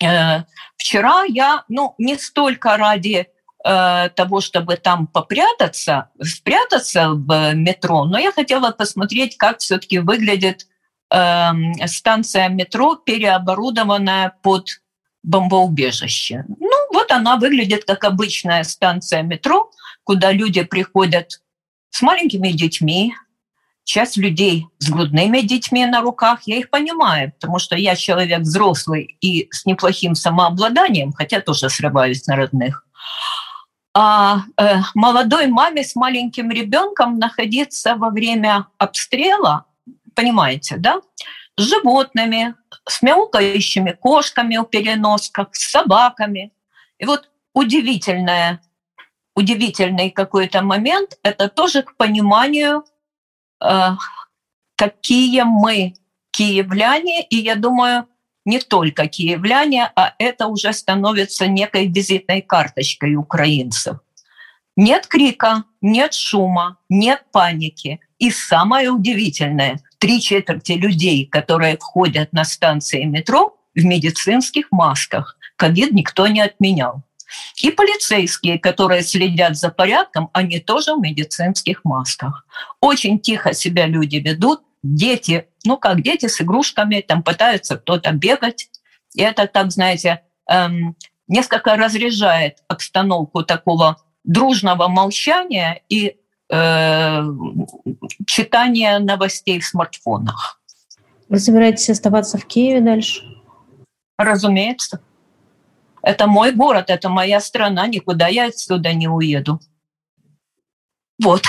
Э, 0.00 0.44
вчера 0.76 1.24
я, 1.24 1.64
ну, 1.68 1.96
не 1.98 2.16
столько 2.16 2.76
ради 2.76 3.26
э, 3.64 4.08
того, 4.10 4.40
чтобы 4.40 4.76
там 4.76 5.08
попрятаться, 5.08 6.10
спрятаться 6.22 7.10
в 7.10 7.54
метро, 7.54 8.04
но 8.04 8.16
я 8.16 8.30
хотела 8.30 8.70
посмотреть, 8.70 9.36
как 9.36 9.58
все-таки 9.58 9.98
выглядит 9.98 10.67
Эм, 11.10 11.74
станция 11.86 12.50
метро, 12.50 12.96
переоборудованная 12.96 14.34
под 14.42 14.68
бомбоубежище. 15.22 16.44
Ну, 16.48 16.70
вот 16.92 17.10
она 17.10 17.36
выглядит 17.36 17.84
как 17.86 18.04
обычная 18.04 18.62
станция 18.64 19.22
метро, 19.22 19.70
куда 20.04 20.32
люди 20.32 20.62
приходят 20.62 21.40
с 21.90 22.02
маленькими 22.02 22.50
детьми, 22.50 23.14
часть 23.84 24.18
людей 24.18 24.66
с 24.78 24.90
грудными 24.90 25.40
детьми 25.40 25.86
на 25.86 26.02
руках, 26.02 26.40
я 26.44 26.56
их 26.56 26.68
понимаю, 26.68 27.32
потому 27.32 27.58
что 27.58 27.74
я 27.74 27.96
человек 27.96 28.40
взрослый 28.40 29.16
и 29.22 29.48
с 29.50 29.64
неплохим 29.64 30.14
самообладанием, 30.14 31.12
хотя 31.12 31.40
тоже 31.40 31.70
срываюсь 31.70 32.26
на 32.26 32.36
родных. 32.36 32.84
А 33.94 34.42
э, 34.58 34.76
молодой 34.94 35.46
маме 35.46 35.84
с 35.84 35.96
маленьким 35.96 36.50
ребенком 36.50 37.18
находиться 37.18 37.96
во 37.96 38.10
время 38.10 38.66
обстрела 38.76 39.64
понимаете, 40.18 40.76
да, 40.78 41.00
с 41.56 41.62
животными, 41.62 42.56
с 42.88 43.02
мяукающими 43.02 43.92
кошками 43.92 44.56
у 44.56 44.64
переносках, 44.64 45.48
с 45.52 45.70
собаками. 45.70 46.52
И 46.98 47.06
вот 47.06 47.30
удивительное, 47.54 48.60
удивительный 49.36 50.10
какой-то 50.10 50.62
момент– 50.62 51.18
это 51.22 51.48
тоже 51.48 51.82
к 51.82 51.96
пониманию, 51.96 52.84
э, 53.64 53.90
какие 54.74 55.42
мы 55.42 55.94
киевляне, 56.32 57.22
и 57.22 57.36
я 57.36 57.54
думаю, 57.54 58.08
не 58.44 58.58
только 58.58 59.06
киевляне, 59.06 59.92
а 59.94 60.14
это 60.18 60.48
уже 60.48 60.72
становится 60.72 61.46
некой 61.46 61.86
визитной 61.86 62.42
карточкой 62.42 63.14
украинцев. 63.14 63.98
Нет 64.76 65.06
крика, 65.06 65.62
нет 65.80 66.12
шума, 66.12 66.78
нет 66.88 67.22
паники. 67.30 68.00
И 68.18 68.32
самое 68.32 68.90
удивительное, 68.90 69.78
три 69.98 70.20
четверти 70.20 70.72
людей, 70.72 71.26
которые 71.26 71.76
входят 71.76 72.32
на 72.32 72.44
станции 72.44 73.04
метро, 73.04 73.56
в 73.74 73.84
медицинских 73.84 74.72
масках. 74.72 75.38
Ковид 75.56 75.92
никто 75.92 76.26
не 76.26 76.40
отменял. 76.40 77.02
И 77.62 77.70
полицейские, 77.70 78.58
которые 78.58 79.02
следят 79.02 79.56
за 79.56 79.70
порядком, 79.70 80.30
они 80.32 80.60
тоже 80.60 80.94
в 80.94 81.00
медицинских 81.00 81.84
масках. 81.84 82.46
Очень 82.80 83.20
тихо 83.20 83.52
себя 83.52 83.86
люди 83.86 84.16
ведут. 84.16 84.62
Дети, 84.82 85.46
ну 85.64 85.76
как 85.76 86.02
дети 86.02 86.26
с 86.26 86.40
игрушками, 86.40 87.04
там 87.06 87.22
пытаются 87.22 87.76
кто-то 87.76 88.12
бегать. 88.12 88.68
И 89.14 89.22
это, 89.22 89.46
так 89.46 89.70
знаете, 89.72 90.22
эм, 90.48 90.96
несколько 91.26 91.76
разряжает 91.76 92.58
обстановку 92.68 93.42
такого 93.44 94.00
дружного 94.24 94.88
молчания 94.88 95.82
и 95.88 96.16
э, 96.50 97.22
читания 98.26 98.98
новостей 98.98 99.60
в 99.60 99.66
смартфонах. 99.66 100.60
Вы 101.28 101.38
собираетесь 101.38 101.90
оставаться 101.90 102.38
в 102.38 102.46
Киеве 102.46 102.80
дальше? 102.80 103.22
Разумеется. 104.16 105.00
Это 106.02 106.26
мой 106.26 106.52
город, 106.52 106.90
это 106.90 107.08
моя 107.08 107.40
страна, 107.40 107.86
никуда 107.86 108.28
я 108.28 108.46
отсюда 108.46 108.92
не 108.94 109.08
уеду. 109.08 109.60
Вот. 111.22 111.44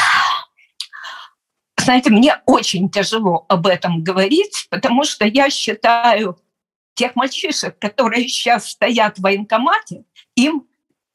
Знаете, 1.78 2.10
мне 2.10 2.42
очень 2.46 2.90
тяжело 2.90 3.46
об 3.48 3.68
этом 3.68 4.04
говорить, 4.04 4.68
потому 4.70 5.04
что 5.04 5.26
я 5.26 5.50
считаю 5.50 6.38
тех 6.94 7.16
мальчишек, 7.16 7.80
которые 7.80 8.28
сейчас 8.28 8.72
стоят 8.72 9.18
в 9.18 9.22
военкомате, 9.22 10.04
им 10.36 10.68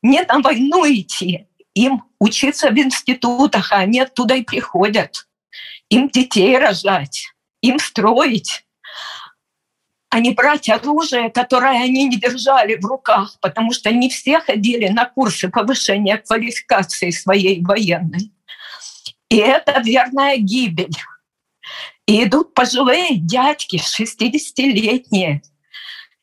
не 0.02 0.22
на 0.22 0.40
войну 0.40 0.84
идти, 0.86 1.46
им 1.75 2.04
учиться 2.19 2.71
в 2.71 2.78
институтах, 2.78 3.73
а 3.73 3.78
они 3.78 4.00
оттуда 4.00 4.35
и 4.35 4.43
приходят. 4.43 5.26
Им 5.90 6.09
детей 6.09 6.57
рожать, 6.59 7.35
им 7.61 7.78
строить, 7.78 8.64
а 10.14 10.21
не 10.21 10.31
брать 10.31 10.69
оружие, 10.69 11.28
которое 11.31 11.83
они 11.83 12.04
не 12.04 12.16
держали 12.16 12.76
в 12.76 12.85
руках, 12.85 13.37
потому 13.40 13.73
что 13.73 13.90
не 13.90 14.09
все 14.09 14.38
ходили 14.40 14.88
на 14.88 15.07
курсы 15.07 15.49
повышения 15.49 16.19
квалификации 16.19 17.11
своей 17.11 17.62
военной. 17.64 18.33
И 19.28 19.37
это 19.37 19.81
верная 19.81 20.37
гибель. 20.37 20.97
И 22.07 22.23
идут 22.23 22.54
пожилые 22.54 23.16
дядьки, 23.16 23.76
60-летние, 23.76 25.43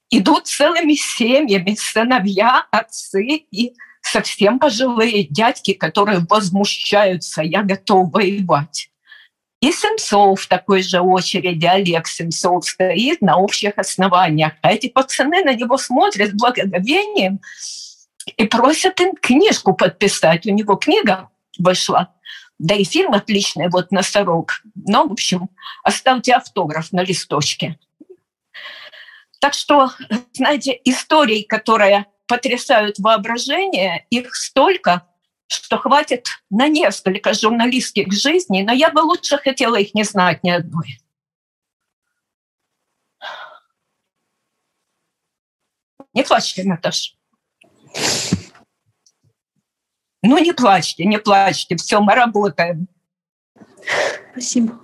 идут 0.10 0.48
целыми 0.48 0.94
семьями, 0.94 1.76
сыновья, 1.78 2.66
отцы 2.72 3.46
и 3.52 3.74
совсем 4.12 4.60
пожилые 4.60 5.24
дядьки, 5.24 5.74
которые 5.74 6.26
возмущаются, 6.30 7.42
я 7.42 7.64
готов 7.64 8.12
воевать. 8.12 8.90
И 9.62 9.72
Сенцов 9.72 10.42
в 10.42 10.48
такой 10.48 10.82
же 10.82 11.00
очереди, 11.00 11.66
Олег 11.66 12.08
Сенцов 12.08 12.66
стоит 12.66 13.22
на 13.22 13.38
общих 13.38 13.74
основаниях. 13.78 14.54
А 14.62 14.74
эти 14.74 14.90
пацаны 14.90 15.44
на 15.44 15.54
него 15.54 15.78
смотрят 15.78 16.32
с 16.32 16.34
благоговением 16.34 17.40
и 18.38 18.46
просят 18.46 19.00
им 19.00 19.16
книжку 19.16 19.74
подписать. 19.74 20.48
У 20.48 20.52
него 20.52 20.76
книга 20.76 21.30
вышла. 21.60 22.14
Да 22.58 22.76
и 22.76 22.84
фильм 22.84 23.14
отличный, 23.14 23.70
вот 23.70 23.92
«Носорог». 23.92 24.62
Но, 24.76 25.08
в 25.08 25.12
общем, 25.12 25.50
оставьте 25.84 26.34
автограф 26.34 26.92
на 26.92 27.04
листочке. 27.04 27.80
Так 29.40 29.54
что, 29.54 29.92
знаете, 30.34 30.80
истории, 30.84 31.42
которые 31.42 32.06
потрясают 32.32 33.00
воображение, 33.00 34.06
их 34.10 34.36
столько– 34.36 35.06
что 35.52 35.78
хватит 35.78 36.28
на 36.50 36.70
несколько 36.70 37.34
журналистских 37.34 38.12
жизней, 38.14 38.64
но 38.64 38.72
я 38.72 38.90
бы 38.90 39.00
лучше 39.00 39.38
хотела 39.38 39.76
их 39.76 39.94
не 39.94 40.06
знать 40.06 40.44
ни 40.44 40.50
одной. 40.50 41.00
Не 46.14 46.24
плачьте, 46.24 46.64
Наташа. 46.64 47.16
Ну, 50.22 50.38
не 50.38 50.54
плачьте, 50.54 51.04
не 51.06 51.20
плачьте. 51.20 51.76
Все, 51.76 52.00
мы 52.00 52.16
работаем. 52.16 52.88
Спасибо. 54.32 54.80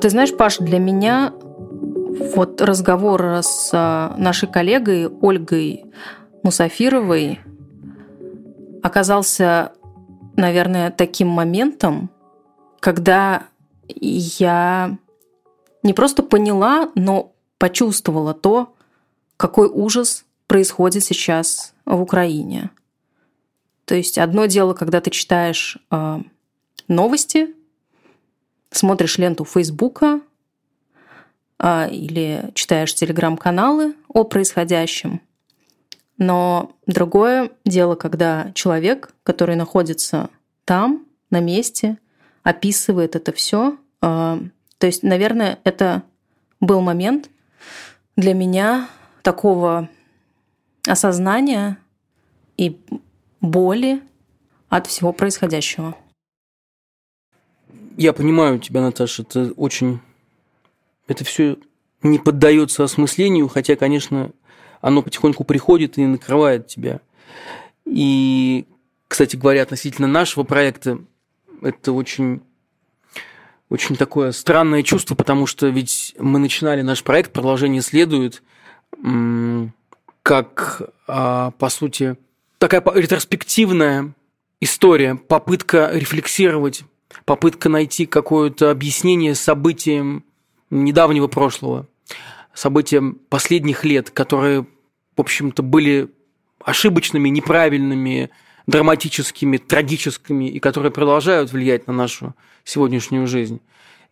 Ты 0.00 0.08
знаешь, 0.08 0.34
Паш, 0.34 0.58
для 0.58 0.78
меня 0.78 1.34
вот 2.34 2.62
разговор 2.62 3.22
с 3.42 3.70
а, 3.72 4.14
нашей 4.16 4.48
коллегой 4.48 5.08
Ольгой 5.08 5.84
Мусафировой 6.42 7.40
оказался, 8.82 9.72
наверное, 10.36 10.90
таким 10.90 11.28
моментом, 11.28 12.10
когда 12.80 13.44
я 13.88 14.96
не 15.82 15.92
просто 15.92 16.22
поняла, 16.22 16.90
но 16.94 17.32
почувствовала 17.58 18.32
то, 18.32 18.74
какой 19.36 19.68
ужас 19.68 20.24
происходит 20.46 21.04
сейчас 21.04 21.74
в 21.84 22.00
Украине. 22.00 22.70
То 23.84 23.94
есть 23.94 24.16
одно 24.16 24.46
дело, 24.46 24.72
когда 24.72 25.02
ты 25.02 25.10
читаешь 25.10 25.76
э, 25.90 26.20
новости, 26.88 27.54
смотришь 28.76 29.18
ленту 29.18 29.44
Фейсбука 29.44 30.20
а, 31.58 31.86
или 31.86 32.50
читаешь 32.54 32.94
телеграм-каналы 32.94 33.94
о 34.08 34.24
происходящем. 34.24 35.20
Но 36.18 36.72
другое 36.86 37.50
дело, 37.64 37.94
когда 37.94 38.52
человек, 38.54 39.14
который 39.22 39.56
находится 39.56 40.30
там, 40.64 41.06
на 41.30 41.40
месте, 41.40 41.98
описывает 42.42 43.16
это 43.16 43.32
все. 43.32 43.76
А, 44.00 44.38
то 44.78 44.86
есть, 44.86 45.02
наверное, 45.02 45.58
это 45.64 46.02
был 46.60 46.80
момент 46.80 47.30
для 48.16 48.34
меня 48.34 48.88
такого 49.22 49.88
осознания 50.86 51.78
и 52.56 52.80
боли 53.40 54.02
от 54.68 54.86
всего 54.86 55.12
происходящего. 55.12 55.96
Я 57.96 58.12
понимаю 58.12 58.58
тебя, 58.58 58.80
Наташа, 58.80 59.22
это 59.22 59.52
очень... 59.56 60.00
Это 61.06 61.24
все 61.24 61.58
не 62.02 62.18
поддается 62.18 62.84
осмыслению, 62.84 63.48
хотя, 63.48 63.76
конечно, 63.76 64.32
оно 64.80 65.02
потихоньку 65.02 65.44
приходит 65.44 65.96
и 65.98 66.06
накрывает 66.06 66.66
тебя. 66.66 67.00
И, 67.84 68.66
кстати 69.08 69.36
говоря, 69.36 69.62
относительно 69.62 70.08
нашего 70.08 70.44
проекта, 70.44 70.98
это 71.62 71.92
очень, 71.92 72.42
очень 73.68 73.96
такое 73.96 74.32
странное 74.32 74.82
чувство, 74.82 75.14
потому 75.14 75.46
что 75.46 75.68
ведь 75.68 76.14
мы 76.18 76.38
начинали 76.38 76.82
наш 76.82 77.02
проект, 77.02 77.32
продолжение 77.32 77.80
следует, 77.80 78.42
как, 80.22 80.82
а, 81.06 81.50
по 81.52 81.68
сути, 81.68 82.16
такая 82.58 82.82
ретроспективная 82.94 84.14
история, 84.60 85.14
попытка 85.14 85.90
рефлексировать 85.92 86.84
попытка 87.24 87.68
найти 87.68 88.06
какое-то 88.06 88.70
объяснение 88.70 89.34
событиям 89.34 90.24
недавнего 90.70 91.26
прошлого, 91.26 91.86
событиям 92.52 93.18
последних 93.28 93.84
лет, 93.84 94.10
которые, 94.10 94.66
в 95.16 95.20
общем-то, 95.20 95.62
были 95.62 96.10
ошибочными, 96.62 97.28
неправильными, 97.28 98.30
драматическими, 98.66 99.58
трагическими, 99.58 100.48
и 100.48 100.58
которые 100.58 100.90
продолжают 100.90 101.52
влиять 101.52 101.86
на 101.86 101.92
нашу 101.92 102.34
сегодняшнюю 102.64 103.26
жизнь. 103.26 103.60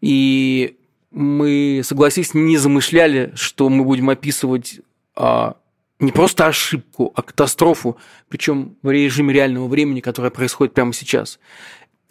И 0.01 0.77
мы, 1.11 1.83
согласись, 1.85 2.35
не 2.35 2.59
замышляли, 2.59 3.33
что 3.35 3.69
мы 3.69 3.85
будем 3.85 4.11
описывать 4.11 4.81
а, 5.15 5.57
не 6.03 6.11
просто 6.11 6.47
ошибку, 6.47 7.13
а 7.15 7.23
катастрофу, 7.23 7.97
причем 8.29 8.77
в 8.83 8.91
режиме 8.91 9.33
реального 9.33 9.69
времени, 9.69 10.01
которая 10.01 10.31
происходит 10.31 10.75
прямо 10.75 10.93
сейчас. 10.93 11.39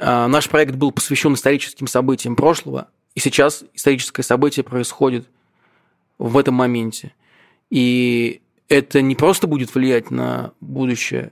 А, 0.01 0.27
наш 0.27 0.49
проект 0.49 0.75
был 0.75 0.91
посвящен 0.91 1.35
историческим 1.35 1.85
событиям 1.85 2.35
прошлого, 2.35 2.89
и 3.13 3.19
сейчас 3.19 3.63
историческое 3.73 4.23
событие 4.23 4.63
происходит 4.63 5.29
в 6.17 6.37
этом 6.37 6.55
моменте. 6.55 7.13
И 7.69 8.41
это 8.67 9.01
не 9.01 9.15
просто 9.15 9.45
будет 9.45 9.73
влиять 9.75 10.09
на 10.09 10.53
будущее, 10.59 11.31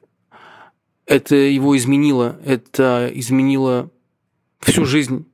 это 1.08 1.36
его 1.36 1.76
изменило, 1.76 2.40
это 2.46 3.10
изменило 3.12 3.90
всю 4.60 4.86
жизнь, 4.86 5.26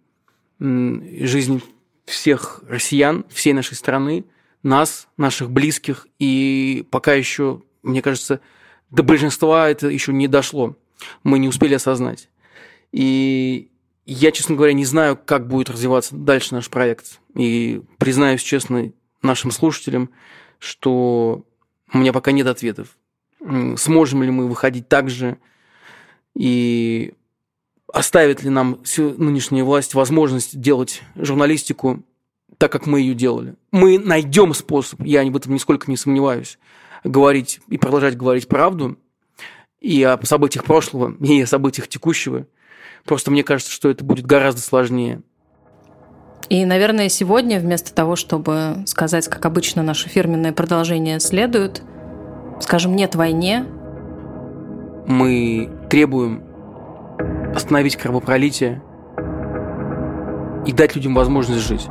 жизнь 0.59 1.61
всех 2.05 2.63
россиян, 2.69 3.25
всей 3.29 3.51
нашей 3.51 3.75
страны, 3.75 4.23
нас, 4.63 5.09
наших 5.17 5.51
близких, 5.51 6.07
и 6.19 6.87
пока 6.89 7.13
еще, 7.13 7.63
мне 7.83 8.01
кажется, 8.01 8.39
до 8.91 9.03
большинства 9.03 9.69
это 9.69 9.89
еще 9.89 10.13
не 10.13 10.29
дошло. 10.29 10.77
Мы 11.23 11.39
не 11.39 11.49
успели 11.49 11.73
осознать. 11.73 12.29
И 12.95 13.71
Я, 14.05 14.31
честно 14.31 14.55
говоря, 14.55 14.73
не 14.73 14.85
знаю, 14.85 15.17
как 15.17 15.47
будет 15.47 15.69
развиваться 15.69 16.15
дальше 16.15 16.53
наш 16.53 16.69
проект. 16.69 17.19
И 17.35 17.81
признаюсь 17.97 18.41
честно 18.41 18.91
нашим 19.23 19.49
слушателям, 19.49 20.11
что 20.59 21.43
у 21.91 21.97
меня 21.97 22.13
пока 22.13 22.31
нет 22.31 22.45
ответов. 22.45 22.89
Сможем 23.77 24.21
ли 24.21 24.29
мы 24.29 24.47
выходить 24.47 24.87
так 24.87 25.09
же? 25.09 25.37
И 26.35 27.13
оставит 27.91 28.43
ли 28.43 28.51
нам 28.51 28.81
нынешняя 28.97 29.63
власть 29.63 29.95
возможность 29.95 30.59
делать 30.59 31.01
журналистику 31.15 32.03
так, 32.59 32.71
как 32.71 32.85
мы 32.85 32.99
ее 33.01 33.15
делали? 33.15 33.55
Мы 33.71 33.97
найдем 33.97 34.53
способ, 34.53 35.01
я 35.01 35.23
в 35.25 35.35
этом 35.35 35.53
нисколько 35.53 35.89
не 35.89 35.97
сомневаюсь, 35.97 36.59
говорить 37.03 37.59
и 37.69 37.77
продолжать 37.77 38.17
говорить 38.17 38.47
правду 38.47 38.99
и 39.81 40.03
о 40.03 40.19
событиях 40.23 40.63
прошлого, 40.63 41.15
и 41.23 41.41
о 41.41 41.47
событиях 41.47 41.87
текущего. 41.87 42.45
Просто 43.05 43.31
мне 43.31 43.43
кажется, 43.43 43.71
что 43.71 43.89
это 43.89 44.03
будет 44.03 44.25
гораздо 44.25 44.61
сложнее. 44.61 45.21
И, 46.49 46.65
наверное, 46.65 47.09
сегодня 47.09 47.59
вместо 47.59 47.93
того, 47.93 48.15
чтобы 48.15 48.83
сказать, 48.85 49.27
как 49.27 49.45
обычно, 49.45 49.81
наше 49.81 50.09
фирменное 50.09 50.53
продолжение 50.53 51.19
следует, 51.19 51.81
скажем 52.59 52.95
«нет 52.95 53.15
войне», 53.15 53.65
мы 55.07 55.69
требуем 55.89 56.43
остановить 57.55 57.95
кровопролитие 57.95 58.81
и 60.65 60.71
дать 60.71 60.95
людям 60.95 61.13
возможность 61.13 61.61
жить. 61.61 61.87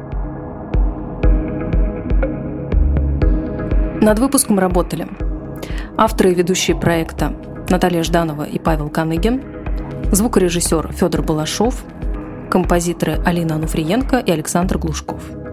Над 4.03 4.19
выпуском 4.19 4.59
работали 4.59 5.09
авторы 5.97 6.33
и 6.33 6.35
ведущие 6.35 6.77
проекта 6.77 7.35
Наталья 7.71 8.03
Жданова 8.03 8.43
и 8.43 8.59
Павел 8.59 8.91
Каныгин, 8.91 9.54
звукорежиссер 10.15 10.93
Федор 10.93 11.23
Балашов, 11.23 11.85
композиторы 12.51 13.21
Алина 13.25 13.57
Ануфриенко 13.57 14.19
и 14.19 14.31
Александр 14.31 14.79
Глушков– 14.79 15.23